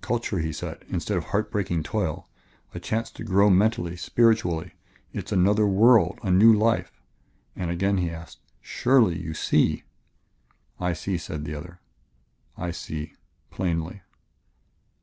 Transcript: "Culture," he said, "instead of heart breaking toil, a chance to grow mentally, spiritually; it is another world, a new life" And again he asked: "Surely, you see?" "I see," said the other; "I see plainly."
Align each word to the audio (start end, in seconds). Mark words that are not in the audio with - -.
"Culture," 0.00 0.38
he 0.38 0.50
said, 0.50 0.82
"instead 0.88 1.18
of 1.18 1.24
heart 1.24 1.50
breaking 1.50 1.82
toil, 1.82 2.26
a 2.72 2.80
chance 2.80 3.10
to 3.10 3.22
grow 3.22 3.50
mentally, 3.50 3.96
spiritually; 3.96 4.72
it 5.12 5.26
is 5.26 5.30
another 5.32 5.66
world, 5.66 6.18
a 6.22 6.30
new 6.30 6.54
life" 6.54 7.02
And 7.54 7.70
again 7.70 7.98
he 7.98 8.08
asked: 8.08 8.38
"Surely, 8.62 9.20
you 9.20 9.34
see?" 9.34 9.82
"I 10.80 10.94
see," 10.94 11.18
said 11.18 11.44
the 11.44 11.54
other; 11.54 11.80
"I 12.56 12.70
see 12.70 13.12
plainly." 13.50 14.00